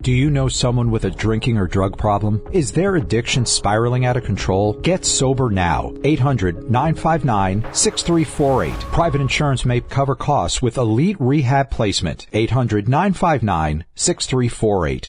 [0.00, 2.40] Do you know someone with a drinking or drug problem?
[2.52, 4.74] Is their addiction spiraling out of control?
[4.74, 5.92] Get sober now.
[6.04, 8.78] 800 959 6348.
[8.92, 12.28] Private insurance may cover costs with elite rehab placement.
[12.32, 15.08] 800 959 6348.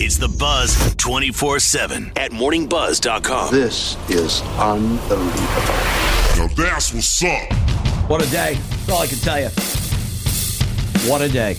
[0.00, 3.54] It's the Buzz 24 7 at morningbuzz.com.
[3.54, 5.30] This is unbelievable.
[6.36, 7.52] Now that's what's up.
[8.10, 8.54] What a day.
[8.54, 9.50] That's all I can tell you.
[11.08, 11.56] What a day.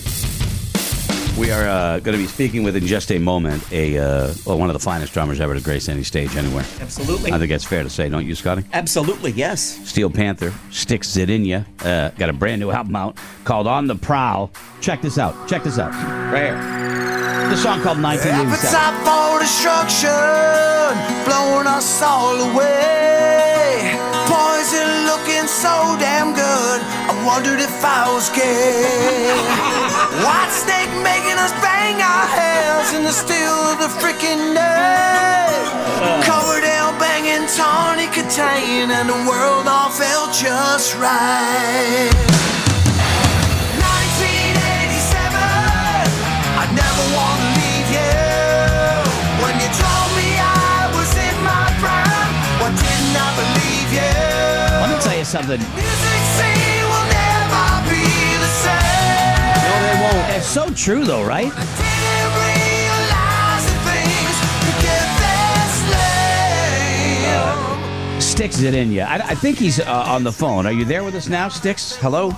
[1.38, 4.56] We are uh, going to be speaking with in just a moment a uh, well,
[4.56, 6.64] one of the finest drummers ever to grace any stage anywhere.
[6.80, 7.32] Absolutely.
[7.32, 8.64] I think that's fair to say, don't you, Scotty?
[8.72, 9.60] Absolutely, yes.
[9.88, 11.66] Steel Panther Stix Zadinia.
[11.84, 14.52] Uh, got a brand new album out called On the Prowl.
[14.80, 15.48] Check this out.
[15.48, 15.90] Check this out.
[16.32, 16.84] Right here.
[17.50, 18.74] The song called 1987.
[18.74, 20.08] Appetite for destruction,
[21.26, 23.98] blowing us all away.
[24.30, 26.80] Poison looking so damn good.
[27.10, 29.34] I wondered if I was gay.
[30.24, 30.73] Whitesnake
[31.04, 35.52] making us bang our heads in the steel of the freaking day.
[36.24, 42.08] Covered in banging Tawny Kitaen, and the world all felt just right.
[43.84, 45.36] 1987,
[46.56, 48.16] I never want to leave you.
[49.44, 52.32] When you told me I was in my prime,
[52.64, 54.16] why didn't I believe you?
[54.80, 55.60] Let me tell you something.
[60.36, 61.44] It's so true, though, right?
[61.44, 61.64] Didn't realize
[63.66, 65.74] that things could get this
[68.14, 68.20] lame.
[68.20, 69.06] Stix Zadinia.
[69.06, 70.66] I, I think he's uh, on the phone.
[70.66, 71.94] Are you there with us now, Stix?
[71.96, 72.30] Hello?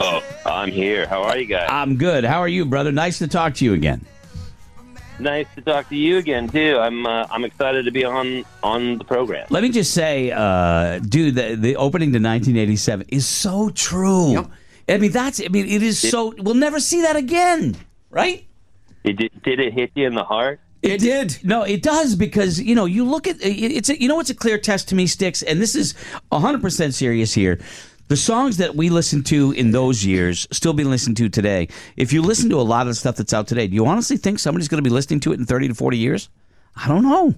[0.00, 1.06] Oh, I'm here.
[1.06, 1.68] How are you guys?
[1.70, 2.24] I'm good.
[2.24, 2.90] How are you, brother?
[2.92, 4.04] Nice to talk to you again.
[5.20, 6.78] nice to talk to you again too.
[6.80, 9.46] I'm uh, I'm excited to be on on the program.
[9.50, 14.48] Let me just say, uh, dude, the, the opening to 1987 is so true.
[14.88, 17.76] I mean, that's, I mean, it is so, we'll never see that again,
[18.10, 18.46] right?
[19.04, 20.60] Did it, did did it hit you in the heart?
[20.82, 21.38] It did.
[21.44, 24.30] No, it does because, you know, you look at it, it's, a, you know, it's
[24.30, 25.94] a clear test to me, Stix, and this is
[26.32, 27.60] 100% serious here.
[28.08, 31.68] The songs that we listened to in those years still being listened to today.
[31.96, 34.16] If you listen to a lot of the stuff that's out today, do you honestly
[34.16, 36.28] think somebody's going to be listening to it in 30 to 40 years?
[36.76, 37.34] I don't know.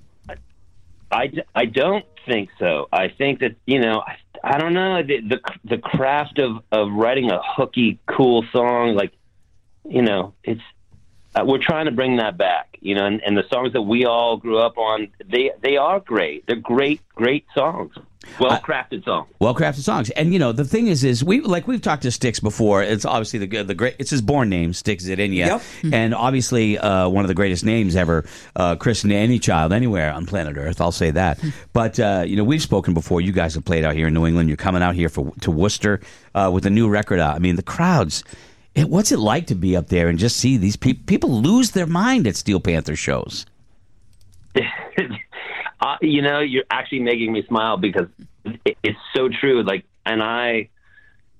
[1.10, 2.88] I I don't think so.
[2.92, 6.92] I think that you know I, I don't know the, the the craft of of
[6.92, 9.12] writing a hooky cool song like
[9.88, 10.60] you know it's
[11.34, 14.04] uh, we're trying to bring that back you know and, and the songs that we
[14.04, 16.46] all grew up on they they are great.
[16.46, 17.94] They're great great songs
[18.40, 19.28] well crafted songs.
[19.38, 20.10] Well crafted songs.
[20.10, 22.82] And you know the thing is is we like we've talked to Stix before.
[22.82, 25.92] It's obviously the the great it's his born name Stix Zadinia Yep.
[25.92, 28.24] and obviously uh, one of the greatest names ever
[28.56, 31.38] uh, christened any child anywhere on planet earth i'll say that.
[31.72, 33.20] But uh, you know we've spoken before.
[33.20, 34.48] You guys have played out here in new england.
[34.48, 36.00] You're coming out here for to worcester
[36.34, 37.34] uh, with a new record out.
[37.34, 38.24] I mean the crowds
[38.74, 41.70] it, what's it like to be up there and just see these people people lose
[41.70, 43.46] their mind at steel panther shows
[45.84, 48.08] uh, you know, you're actually making me smile because
[48.64, 49.62] it, it's so true.
[49.62, 50.70] Like, and I,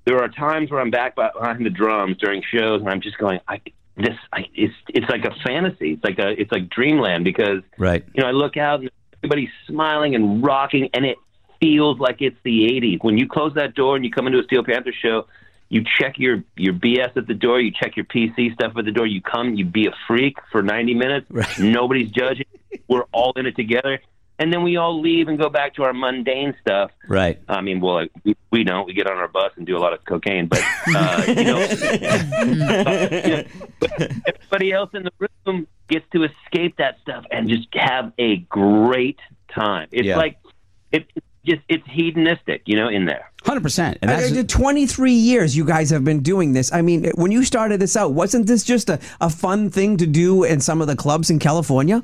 [0.04, 3.40] there are times where I'm back behind the drums during shows, and I'm just going,
[3.48, 3.62] I,
[3.96, 5.92] this, I, it's, it's like a fantasy.
[5.92, 8.90] It's like a, it's like dreamland because, right you know, I look out and
[9.22, 11.16] everybody's smiling and rocking, and it
[11.58, 13.02] feels like it's the '80s.
[13.02, 15.26] When you close that door and you come into a Steel Panther show,
[15.70, 18.92] you check your your BS at the door, you check your PC stuff at the
[18.92, 19.06] door.
[19.06, 21.26] You come, you be a freak for 90 minutes.
[21.30, 21.58] Right.
[21.58, 22.44] Nobody's judging.
[22.88, 24.00] We're all in it together,
[24.38, 26.90] and then we all leave and go back to our mundane stuff.
[27.08, 28.86] right I mean, well, like, we, we don't.
[28.86, 30.62] We get on our bus and do a lot of cocaine, but
[30.94, 31.66] uh, you know,
[33.80, 35.12] but everybody else in the
[35.46, 39.18] room gets to escape that stuff and just have a great
[39.54, 39.88] time.
[39.92, 40.16] It's Yeah.
[40.16, 40.38] like
[40.92, 43.30] it, it's just it's hedonistic, you know, in there.
[43.44, 46.72] 100% and Uh, that's uh, 23 years you guys have been doing this.
[46.72, 50.06] I mean, when you started this out, wasn't this just a, a fun thing to
[50.06, 52.02] do in some of the clubs in California?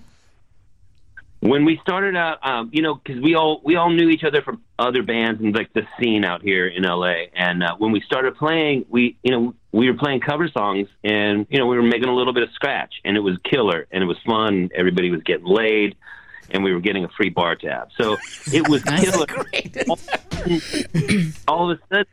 [1.41, 4.43] When we started out, um, you know, because we all we all knew each other
[4.43, 7.29] from other bands and like the scene out here in LA.
[7.35, 11.47] And uh, when we started playing, we you know we were playing cover songs, and
[11.49, 14.03] you know we were making a little bit of scratch, and it was killer, and
[14.03, 14.69] it was fun.
[14.75, 15.97] Everybody was getting laid,
[16.51, 17.89] and we were getting a free bar tab.
[17.97, 18.19] So
[18.53, 19.27] it was killer.
[21.49, 22.07] all of a sudden,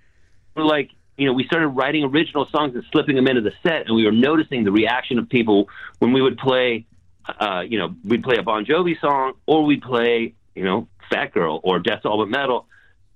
[0.55, 3.87] we're like, you know, we started writing original songs and slipping them into the set,
[3.87, 5.67] and we were noticing the reaction of people
[5.99, 6.85] when we would play.
[7.27, 11.33] Uh, you know, we'd play a Bon Jovi song, or we'd play, you know, Fat
[11.33, 12.65] Girl or Death's All But Metal.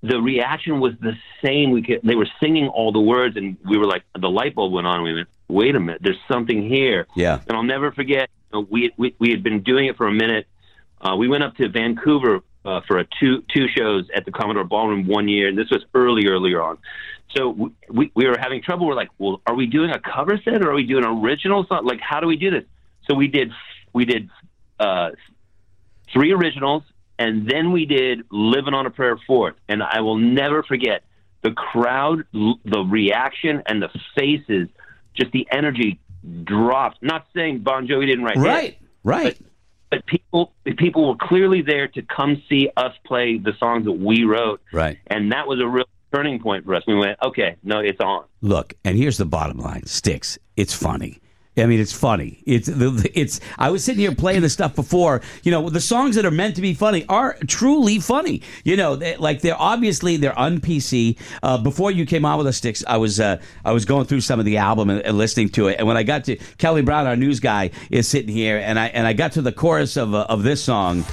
[0.02, 1.12] The reaction was the
[1.44, 1.70] same.
[1.70, 4.72] We could, they were singing all the words, and we were like, the light bulb
[4.72, 4.96] went on.
[4.96, 7.06] And we went, wait a minute, there's something here.
[7.14, 7.40] Yeah.
[7.46, 8.28] And I'll never forget.
[8.52, 10.46] You know, we, we we had been doing it for a minute.
[11.00, 14.64] Uh, we went up to Vancouver uh, for a two two shows at the Commodore
[14.64, 16.78] Ballroom one year, and this was early earlier on.
[17.36, 18.86] So we, we we were having trouble.
[18.86, 21.64] We're like, well, are we doing a cover set or are we doing an original
[21.66, 21.86] song?
[21.86, 22.64] Like, how do we do this?
[23.08, 23.52] So we did
[23.92, 24.28] we did
[24.80, 25.10] uh,
[26.12, 26.82] three originals,
[27.18, 29.54] and then we did "Living on a Prayer" fourth.
[29.68, 31.02] And I will never forget
[31.42, 34.68] the crowd, the reaction, and the faces.
[35.14, 36.00] Just the energy
[36.44, 37.02] dropped.
[37.02, 38.78] Not saying Bon Jovi didn't write hits, Right.
[39.04, 39.38] Right.
[39.90, 44.24] but people people were clearly there to come see us play the songs that we
[44.24, 44.98] wrote, Right.
[45.08, 45.84] and that was a real
[46.14, 46.82] turning point for us.
[46.86, 48.24] We went, okay, no, it's on.
[48.40, 50.38] Look, and here's the bottom line: Stix.
[50.56, 51.18] It's funny.
[51.54, 52.42] I mean, it's funny.
[52.46, 53.38] It's the- it's.
[53.58, 55.20] I was sitting here playing this stuff before.
[55.42, 58.40] You know, the songs that are meant to be funny are truly funny.
[58.64, 61.18] You know, they, like they're obviously they're un PC.
[61.42, 64.22] Uh, before you came on with the sticks, I was uh, I was going through
[64.22, 65.76] some of the album and, and listening to it.
[65.78, 68.86] And when I got to Kelly Brown, our news guy, is sitting here, and I
[68.86, 71.04] and I got to the chorus of uh, of this song.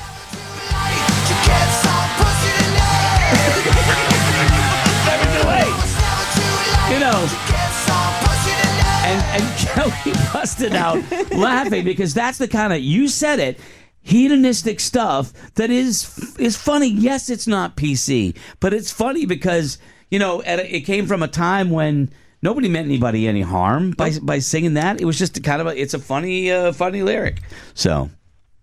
[9.89, 10.99] Kelly busted out
[11.31, 13.59] laughing because that's the kind of you said it
[14.01, 16.87] hedonistic stuff that is is funny.
[16.87, 19.77] Yes, it's not PC, but it's funny because
[20.09, 22.11] you know a, it came from a time when
[22.41, 24.99] nobody meant anybody any harm by by singing that.
[24.99, 27.41] It was just a kind of a it's a funny uh, funny lyric.
[27.73, 28.09] So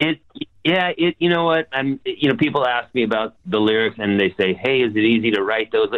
[0.01, 0.21] It,
[0.65, 1.17] yeah, it.
[1.19, 1.69] You know what?
[1.73, 1.99] I'm.
[2.05, 5.31] You know, people ask me about the lyrics, and they say, "Hey, is it easy
[5.31, 5.95] to write those?"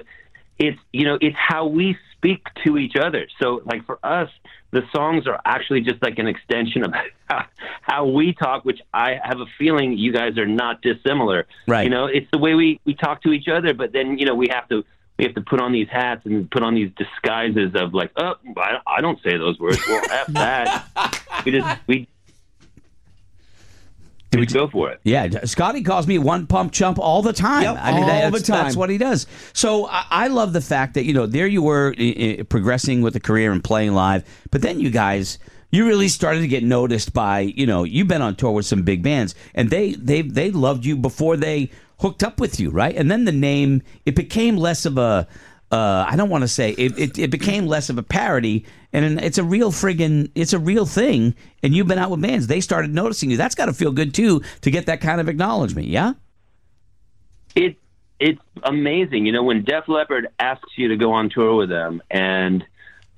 [0.58, 3.28] It's you know, it's how we speak to each other.
[3.40, 4.28] So, like for us,
[4.70, 6.92] the songs are actually just like an extension of
[7.82, 11.46] how, we talk, which I have a feeling you guys are not dissimilar.
[11.66, 11.84] Right.
[11.84, 14.34] You know, it's the way we we talk to each other, but then you know
[14.34, 14.84] we have to.
[15.18, 18.36] We have to put on these hats and put on these disguises of like, oh,
[18.56, 19.80] I, I don't say those words.
[19.88, 21.24] Well, f that.
[21.44, 22.08] We just we
[24.30, 25.00] Did we go for it.
[25.04, 27.62] Yeah, Scotty calls me one pump chump all the time.
[27.62, 28.64] Yep, I mean, all that's, the time.
[28.64, 29.26] That's what he does.
[29.54, 33.00] So I, I love the fact that you know there you were i- i- progressing
[33.00, 35.38] with the career and playing live, but then you guys.
[35.70, 38.84] You really started to get noticed by, you know, you've been on tour with some
[38.84, 41.70] big bands, and they they they loved you before they
[42.00, 42.96] hooked up with you, right?
[42.96, 45.28] And then the name it became less of a,
[45.70, 49.20] uh, I don't want to say it, it, it became less of a parody, and
[49.20, 51.34] it's a real friggin' it's a real thing.
[51.62, 53.36] And you've been out with bands, they started noticing you.
[53.36, 55.88] That's got to feel good too to get that kind of acknowledgement.
[55.88, 56.14] Yeah.
[57.54, 57.76] it
[58.20, 59.26] it's amazing.
[59.26, 62.64] You know, when Def Leppard asks you to go on tour with them, and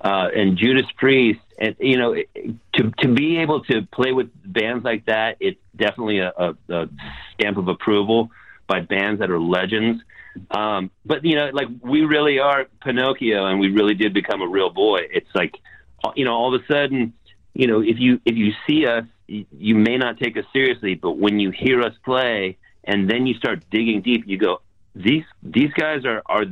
[0.00, 4.84] uh, and Judas Priest, and you know, to to be able to play with bands
[4.84, 6.88] like that, it's definitely a, a, a
[7.34, 8.30] stamp of approval
[8.66, 10.02] by bands that are legends.
[10.50, 14.48] Um, but you know, like we really are Pinocchio, and we really did become a
[14.48, 15.00] real boy.
[15.10, 15.54] It's like,
[16.14, 17.12] you know, all of a sudden,
[17.54, 20.94] you know, if you if you see us, you, you may not take us seriously,
[20.94, 24.60] but when you hear us play, and then you start digging deep, you go,
[24.94, 26.44] these these guys are are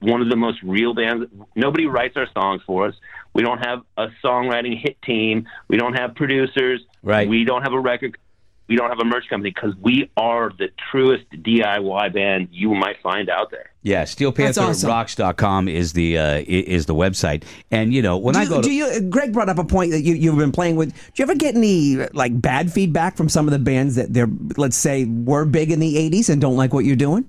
[0.00, 1.26] one of the most real bands.
[1.54, 2.94] Nobody writes our songs for us.
[3.34, 5.46] We don't have a songwriting hit team.
[5.68, 6.80] We don't have producers.
[7.02, 7.28] Right.
[7.28, 8.18] We don't have a record.
[8.68, 13.00] We don't have a merch company because we are the truest DIY band you might
[13.02, 13.70] find out there.
[13.82, 14.20] Yeah, That's
[14.58, 14.90] awesome.
[14.90, 18.56] SteelPantherRocks.com is the uh, is the website, and you know when Do I you, go
[18.56, 20.92] to do you, Greg brought up a point that you, you've been playing with.
[20.92, 24.28] Do you ever get any like bad feedback from some of the bands that they're,
[24.58, 27.28] let's say, were big in the '80s and don't like what you're doing?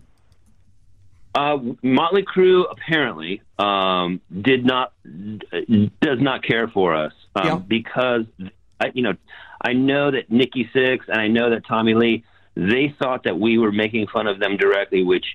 [1.36, 4.92] Uh, Motley Crue apparently um, did not
[6.02, 7.56] does not care for us um, Yeah.
[7.56, 8.26] because
[8.82, 9.14] I, you know
[9.62, 12.24] I know that Nikki Sixx and I know that Tommy Lee
[12.56, 15.26] they thought that we were making fun of them directly, which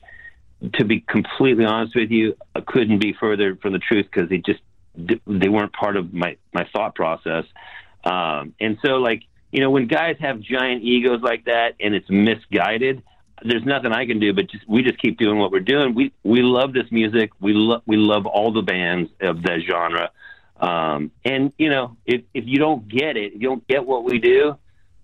[0.75, 4.61] to be completely honest with you, couldn't be further from the truth because they just
[5.27, 7.45] they weren't part of my my thought process.
[8.05, 12.09] Um, and so, like you know, when guys have giant egos like that and it's
[12.11, 13.03] misguided,
[13.43, 15.95] there's nothing I can do but just we just keep doing what we're doing.
[15.95, 17.31] We we love this music.
[17.41, 20.11] We love we love all the bands of that genre.
[20.65, 24.05] Um, and you know, if if you don't get it, if you don't get what
[24.05, 24.57] we do,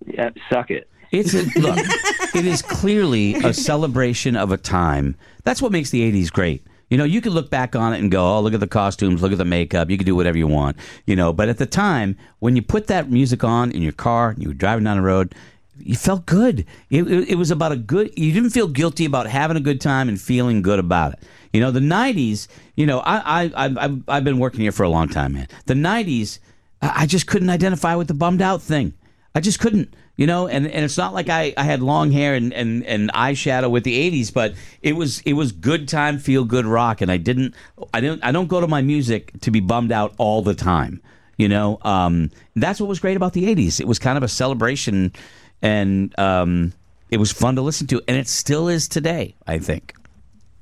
[0.07, 0.89] yeah, suck it.
[1.11, 1.79] It's a, look.
[2.35, 5.17] it is clearly a celebration of a time.
[5.45, 6.67] That's what makes the '80s great.
[6.89, 9.21] You know, you can look back on it and go, "Oh, look at the costumes,
[9.21, 9.91] look at the makeup.
[9.91, 12.87] You can do whatever you want." You know, but at the time when you put
[12.87, 15.35] that music on in your car and you were driving down the road,
[15.83, 16.67] you felt good.
[16.91, 18.13] It, it, it was about a good.
[18.19, 21.21] You didn't feel guilty about having a good time and feeling good about it.
[21.53, 22.49] You know, the '90s.
[22.77, 25.49] You know, I I I've, I've, been working here for a long time, man.
[25.67, 26.39] The '90s,
[26.83, 28.95] I just couldn't identify with the bummed out thing.
[29.35, 32.35] I just couldn't, you know, and, and it's not like I, I had long hair
[32.35, 36.45] and, and, and eyeshadow with the eighties, but it was it was good time, feel
[36.45, 37.55] good rock, and I didn't
[37.95, 41.01] I don't I don't go to my music to be bummed out all the time.
[41.37, 43.81] You know, um, that's what was great about the '80s.
[43.81, 45.13] It was kind of a celebration,
[45.63, 46.73] and um,
[47.11, 49.35] it was fun to listen to, and it still is today.
[49.47, 49.95] I think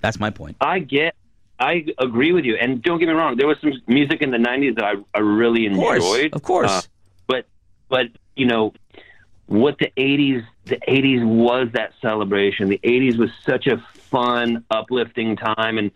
[0.00, 0.56] that's my point.
[0.60, 1.14] I get.
[1.60, 3.36] I agree with you, and don't get me wrong.
[3.36, 6.34] There was some music in the '90s that I, I really Of course, enjoyed.
[6.34, 6.70] of course.
[6.70, 6.80] Uh,
[7.26, 7.46] but
[7.88, 8.74] but you know
[9.46, 12.68] what the '80s the '80s was that celebration.
[12.68, 13.78] The '80s was such a
[14.10, 15.90] fun, uplifting time, and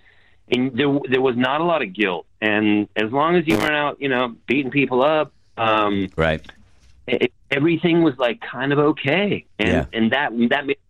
[0.50, 2.26] and there there was not a lot of guilt.
[2.40, 6.44] And as long as you weren't out, you know, beating people up, um, right?
[7.06, 9.85] It, everything was like kind of okay, and Yeah.
[9.92, 10.80] and that that made it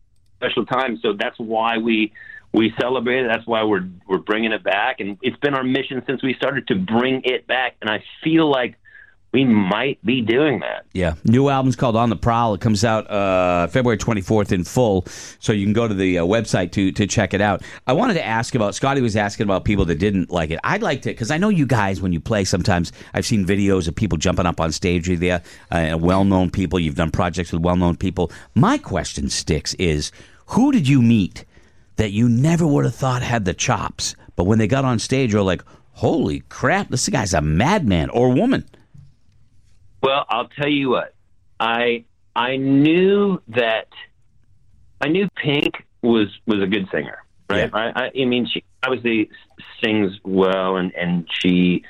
[0.43, 0.99] a special time.
[1.03, 2.13] So that's why we.
[2.55, 3.29] We celebrate it.
[3.29, 6.69] That's why we're we're bringing it back, and it's been our mission since we started
[6.69, 7.77] to bring it back.
[7.81, 8.75] And I feel like
[9.33, 10.85] we might be doing that.
[10.93, 12.55] Yeah, new album's called On the Prowl.
[12.55, 15.07] It comes out uh, February 24th in full,
[15.41, 17.63] so you can go to the uh, website to to check it out.
[17.87, 20.61] I wanted to ask about Scotty was asking about people that didn't like it.
[20.65, 22.45] I'd like to because I know you guys when you play.
[22.45, 25.39] Sometimes I've seen videos of people jumping up on stage with you,
[25.71, 26.79] uh, well-known people.
[26.79, 28.31] You've done projects with well-known people.
[28.55, 30.13] My question Stix is,
[30.47, 31.45] who did you meet
[31.97, 35.33] that you never would have thought had the chops, but when they got on stage,
[35.33, 35.63] you're like,
[35.93, 38.67] holy crap, this guy's a madman or woman.
[40.03, 41.15] Well, I'll tell you what.
[41.61, 42.05] I
[42.35, 43.89] I knew that
[45.01, 47.19] I knew Pink was was a good singer,
[47.49, 47.71] right?
[47.73, 49.31] I, I, I mean, she obviously
[49.83, 51.85] sings well, and and she,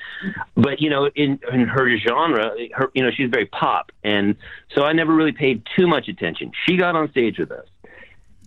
[0.55, 4.35] but you know, in in her genre, her you know, she's very pop, and
[4.75, 6.51] so I never really paid too much attention.
[6.65, 7.65] She got on stage with us.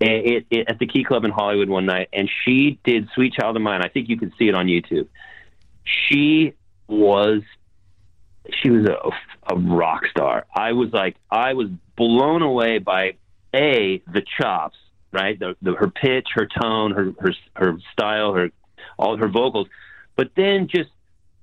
[0.03, 3.33] Eh, it, it, at the Key Club in Hollywood one night, and she did "Sweet
[3.33, 5.09] Child of Mine." I think you can see it on YouTube.
[5.85, 6.53] She
[6.87, 7.43] was
[8.63, 10.47] she was a, a rock star.
[10.55, 13.17] I was like, I was blown away by
[13.55, 14.77] a the chops,
[15.13, 15.39] right?
[15.39, 18.51] The, the her pitch, her tone, her her her style, her
[18.99, 19.69] all her vocals,
[20.17, 20.91] but then just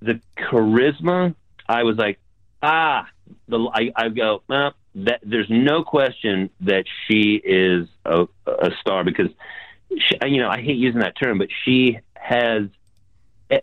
[0.02, 1.36] the charisma.
[1.68, 2.20] I was like,
[2.62, 3.08] ah,
[3.48, 9.04] the I, I go, well, that there's no question that she is a, a star
[9.04, 9.30] because,
[9.98, 12.64] she, you know, I hate using that term, but she has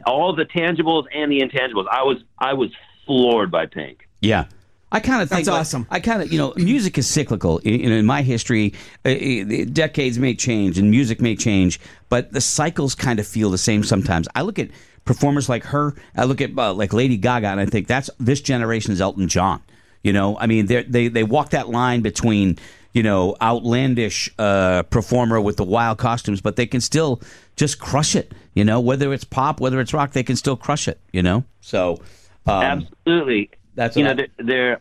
[0.06, 1.87] all the tangibles and the intangibles.
[1.90, 2.70] I was I was
[3.11, 4.09] floored by Pink.
[4.21, 4.45] Yeah.
[4.93, 5.87] I kind of think That's like- awesome.
[5.90, 7.59] I kind of, you know, music is cyclical.
[7.59, 8.73] In, in my history,
[9.05, 13.50] uh, uh, decades may change and music may change, but the cycles kind of feel
[13.50, 14.29] the same sometimes.
[14.37, 14.69] I look at
[15.05, 15.95] performers like her.
[16.17, 19.61] I look at uh, like Lady Gaga, and I think that's this generation's Elton John.
[20.05, 22.59] You know, I mean, they're- they they walk that line between
[22.93, 27.21] you know outlandish uh, performer with the wild costumes, but they can still
[27.57, 28.33] just crush it.
[28.55, 30.99] You know, whether it's pop, whether it's rock, they can still crush it.
[31.12, 31.99] You know, so.
[32.47, 33.50] Um, Absolutely.
[33.75, 34.78] That's you know I- they're, they're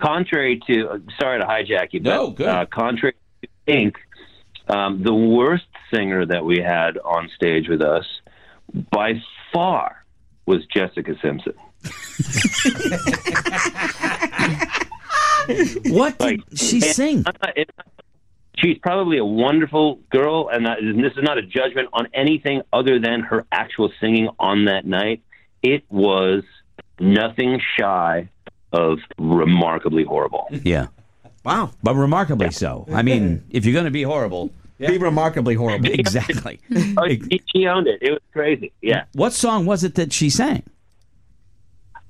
[0.00, 1.02] contrary to.
[1.20, 2.48] Sorry to hijack you, but No, good.
[2.48, 3.96] Uh, contrary to Pink,
[4.68, 8.04] um, the worst singer that we had on stage with us
[8.90, 9.22] by
[9.52, 10.04] far
[10.46, 11.54] was Jessica Simpson.
[15.86, 17.24] What Like, did she sing?
[17.54, 17.70] It-
[18.58, 22.62] She's probably a wonderful girl, and, that, and this is not a judgment on anything
[22.72, 25.20] other than her actual singing on that night.
[25.62, 26.42] It was
[27.00, 28.28] nothing shy
[28.72, 30.48] of remarkably horrible.
[30.50, 30.88] Yeah.
[31.44, 31.70] Wow.
[31.82, 32.86] But remarkably so.
[32.92, 35.86] I mean, if you're going to be horrible, Be remarkably horrible.
[35.92, 36.60] exactly.
[36.98, 38.02] Oh, she, she owned it.
[38.02, 38.72] It was crazy.
[38.82, 39.04] Yeah.
[39.12, 40.64] What song was it that she sang?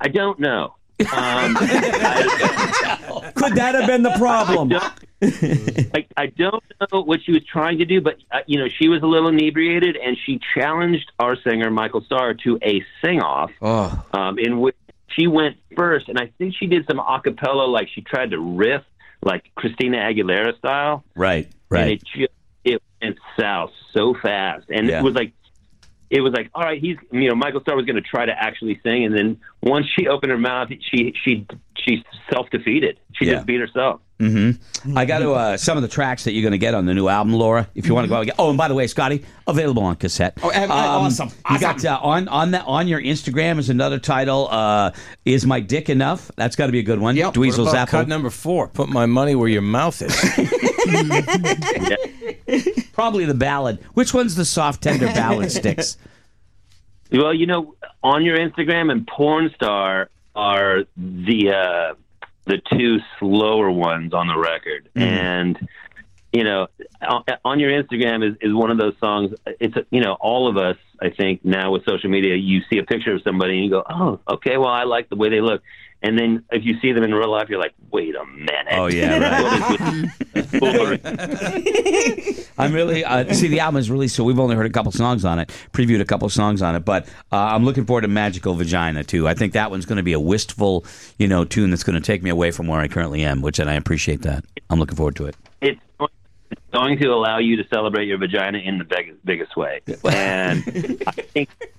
[0.00, 0.74] I don't know.
[1.00, 4.72] Um, I, Could that have been the problem?
[4.72, 4.90] I,
[6.16, 9.02] I don't know what she was trying to do, but uh, you know, she was
[9.02, 14.38] a little inebriated, and she challenged our singer Michael Starr to a sing-off, Oh, um,
[14.38, 14.76] in which
[15.08, 18.38] she went first, and I think she did some a cappella, like she tried to
[18.38, 18.82] riff
[19.22, 21.80] like Christina Aguilera style, right, right.
[21.82, 22.32] and it just
[22.64, 25.00] it went south so fast, and Yeah.
[25.00, 25.32] it was like.
[26.08, 28.32] It was like, all right, he's, you know, Michael Starr was going to try to
[28.32, 31.44] actually sing, and then once she opened her mouth, she she
[31.86, 32.98] she self defeated.
[33.14, 33.34] She Yeah.
[33.34, 34.00] just beat herself.
[34.18, 36.94] I got to uh, some of the tracks that you're going to get on the
[36.94, 37.68] new album, Laura.
[37.74, 38.36] If you want to go out and get.
[38.38, 40.38] Oh, and by the way, Scotty, available on cassette.
[40.42, 41.28] Oh, uh, awesome.
[41.50, 44.48] You got uh, on on that on your Instagram is another title.
[44.50, 44.92] Uh,
[45.26, 46.30] is my dick enough?
[46.36, 47.14] That's got to be a good one.
[47.14, 47.34] Yep.
[47.34, 47.90] Dweezil What about Zappa.
[47.90, 48.68] cut number four?
[48.68, 50.16] Put my money where your mouth is.
[52.94, 53.80] Probably the ballad.
[53.94, 55.96] Which one's the soft tender ballad Stix?
[57.12, 61.94] Well, you know, on your Instagram and Porn Star are the uh,
[62.44, 65.68] the two slower ones on the record, and
[66.32, 66.66] you know,
[67.00, 69.32] on- on your Instagram is, is one of those songs.
[69.58, 72.82] It's, you know, all of us, I think, now with social media, you see a
[72.84, 75.62] picture of somebody and you go, oh, okay, well, I like the way they look.
[76.02, 78.66] And then if you see them in real life, you're like, wait a minute.
[78.72, 79.18] Oh, yeah,
[80.60, 82.48] right.
[82.58, 85.24] I'm really uh, see the album is released, so we've only heard a couple songs
[85.24, 88.54] on it, previewed a couple songs on it, but uh, I'm looking forward to Magical
[88.54, 89.26] Vagina too.
[89.26, 90.84] I think that one's going to be a wistful,
[91.18, 93.58] you know, tune that's going to take me away from where I currently am, which
[93.58, 94.44] and I appreciate that.
[94.70, 95.36] I'm looking forward to it.
[95.60, 95.80] it's
[96.50, 99.80] it's going to allow you to celebrate your vagina in the biggest, biggest way.
[100.04, 100.62] And
[101.06, 101.48] I think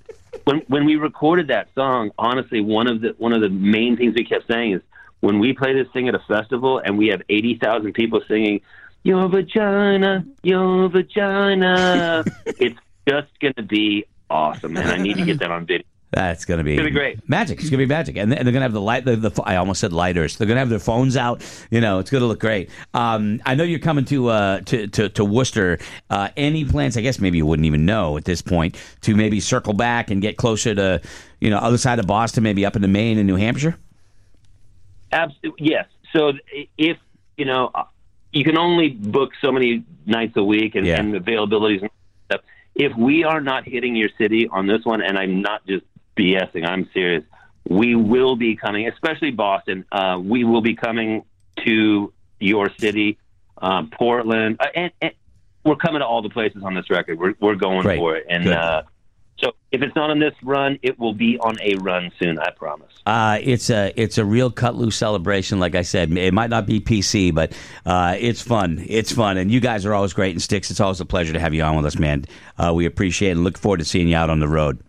[0.48, 4.16] when when we recorded that song, honestly, one of the one of the main things
[4.16, 4.82] we kept saying is
[5.20, 8.62] when we play this thing at a festival and we have eighty thousand people singing
[9.04, 14.78] "Your vagina, your vagina," it's just going to be awesome.
[14.78, 15.86] And I need to get that on video.
[16.12, 17.28] That's going to be, be great.
[17.28, 17.60] magic.
[17.60, 19.04] It's going to be magic, and they're going to have the light.
[19.04, 20.38] The, the I almost said lighters.
[20.38, 21.44] They're going to have their phones out.
[21.70, 22.70] You know, it's going to look great.
[22.94, 25.80] Um, I know you're coming to uh, to, to to Worcester.
[26.10, 26.96] Uh, any plans?
[26.96, 30.22] I guess maybe you wouldn't even know at this point to maybe circle back and
[30.22, 31.02] get closer to
[31.42, 33.76] you know other side of Boston, maybe up into Maine and New Hampshire.
[35.12, 35.88] Absolutely, yes.
[36.14, 36.34] So
[36.78, 36.98] if
[37.38, 37.84] you know, uh,
[38.32, 41.00] you can only book so many nights a week and, Yeah.
[41.00, 41.90] and availabilities and
[42.30, 42.42] stuff.
[42.76, 45.86] If we are not hitting your city on this one, and I'm not just
[46.18, 47.24] BSing, I'm serious.
[47.70, 49.86] We will be coming, especially Boston.
[49.92, 51.24] Uh, we will be coming
[51.66, 53.18] to your city,
[53.58, 55.12] um, Portland, uh, and, and
[55.66, 57.20] we're coming to all the places on this record.
[57.20, 57.98] We're we're going Great.
[57.98, 58.84] for it, and uh,
[59.40, 62.40] so if it's not on this run, it will be on a run soon.
[62.40, 62.92] I promise.
[63.06, 65.60] Uh, it's a it's a real cut loose celebration.
[65.60, 67.56] Like I said, it might not be PC, but
[67.86, 68.84] uh, it's fun.
[68.88, 70.32] It's fun, and you guys are always great.
[70.32, 72.26] And Stix, it's always a pleasure to have you on with us, man.
[72.58, 74.80] Uh, we appreciate it and look forward to seeing you out on the road.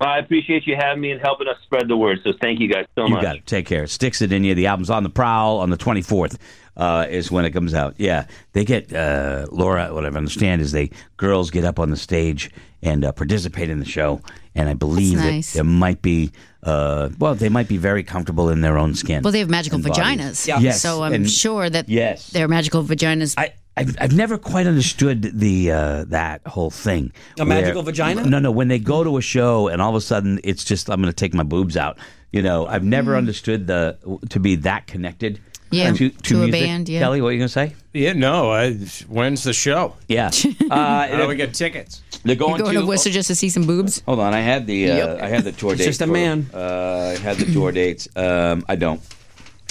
[0.00, 2.20] I appreciate you having me and helping us spread the word.
[2.24, 3.22] So thank you guys so You much.
[3.22, 3.46] You got it.
[3.46, 3.84] Take care.
[3.84, 4.54] Stix Zadinia.
[4.54, 6.38] The album's on the prowl on the 24th.
[6.76, 7.94] Uh, is when it comes out.
[7.98, 9.92] Yeah, they get uh, Laura.
[9.92, 12.50] What I understand is they girls get up on the stage
[12.82, 14.22] and uh, participate in the show,
[14.54, 15.52] and I believe That's that nice.
[15.52, 16.30] there might be.
[16.62, 19.22] Uh, well, they might be very comfortable in their own skin.
[19.22, 19.98] Well, they have magical and bodies.
[20.46, 20.62] vaginas.
[20.62, 22.28] Yes, So I'm and- sure that Yes.
[22.30, 23.34] their magical vaginas.
[23.36, 27.12] I, I've, I've never quite understood the uh, that whole thing.
[27.38, 28.24] A magical vagina?
[28.26, 28.50] No, no.
[28.50, 31.12] When they go to a show and all of a sudden it's just I'm going
[31.12, 31.96] to take my boobs out.
[32.32, 33.96] You know, I've never understood the
[34.28, 35.40] to be that connected.
[35.72, 36.52] Yeah, to, to a music.
[36.52, 36.98] band, yeah.
[36.98, 37.76] Kelly, what are you going to say?
[37.92, 38.50] Yeah, no.
[38.50, 38.72] I,
[39.08, 39.94] when's the show?
[40.08, 40.30] Yeah,
[40.68, 42.02] How do uh, we get tickets?
[42.24, 44.02] they're You're going, going to Worcester just to see some boobs.
[44.04, 45.22] Hold on, I had the uh, Yep.
[45.22, 45.84] I had the tour dates.
[45.86, 46.50] just a for- man.
[46.52, 48.08] Uh, I had the tour dates.
[48.16, 49.00] Um, I don't,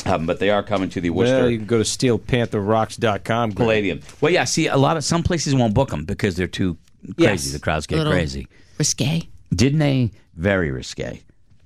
[0.05, 1.37] um, but they are coming to the Worcester.
[1.41, 3.49] Well, you can go to steelpantherrocks.com.
[3.51, 3.55] Greg.
[3.57, 4.01] Palladium.
[4.21, 4.43] Well, yeah.
[4.45, 6.77] See, a lot of some places won't book them because they're too
[7.17, 7.47] crazy.
[7.47, 7.51] Yes.
[7.53, 8.47] The crowds get Little crazy.
[8.77, 9.27] Risque.
[9.53, 10.11] Didn't they?
[10.35, 11.21] Very risque.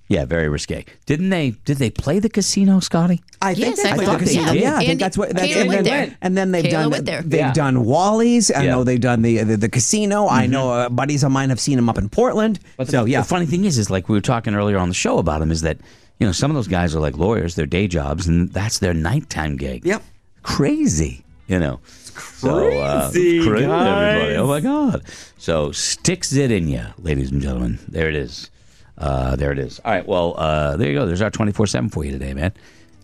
[0.09, 0.85] Yeah, very risque.
[1.05, 1.51] Didn't they?
[1.65, 3.23] Did they play the casino, Scotty?
[3.41, 4.45] I think Yes, they I played the casino.
[4.47, 4.61] they did.
[4.61, 5.29] Yeah, I think that's what.
[5.29, 6.17] That's, Kayla and, then, there.
[6.21, 6.89] and then they've Kayla done.
[6.91, 7.21] went there.
[7.21, 7.53] They've Yeah.
[7.53, 8.51] done Wally's.
[8.51, 8.71] I Yeah.
[8.71, 10.27] know they've done the the, the casino.
[10.27, 12.59] I know uh, buddies of mine have seen them up in Portland.
[12.77, 14.89] But so the, yeah, the funny thing is, is like we were talking earlier on
[14.89, 15.77] the show about them, is that
[16.23, 18.93] you know some of those guys are like lawyers, their day jobs, and that's their
[18.93, 19.85] nighttime gig.
[19.85, 20.01] Yep.
[20.41, 21.25] crazy.
[21.49, 24.35] You know, so uh, crazy, everybody.
[24.37, 25.03] Oh my god!
[25.37, 27.77] So Stix Zadinia, ladies and gentlemen.
[27.89, 28.49] There it is.
[28.97, 29.81] Uh, there it is.
[29.83, 30.07] All right.
[30.07, 31.05] Well, uh, there you go.
[31.05, 32.53] There's our twenty four seven for you today, man.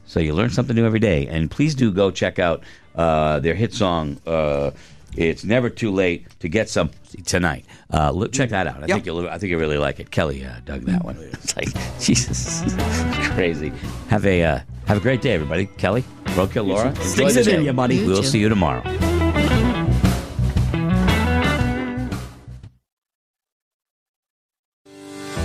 [0.05, 2.63] So you learn something new every day, and please do go check out
[2.95, 4.21] uh, their hit song.
[5.17, 6.91] It's never too late to get some
[7.25, 7.65] tonight.
[7.91, 8.77] Uh, look, check that out.
[8.77, 8.89] I Yep.
[8.89, 9.27] think you'll.
[9.29, 10.11] I think you really like it.
[10.11, 11.17] Kelly uh, dug that one.
[11.19, 11.69] It's like
[11.99, 12.63] Jesus,
[13.33, 13.71] crazy.
[14.09, 15.65] Have a uh, have a great day, everybody.
[15.77, 16.03] Kelly,
[16.35, 18.05] Roadkill, Laura, Stix Zadinia, buddy.
[18.05, 18.81] We'll see you tomorrow.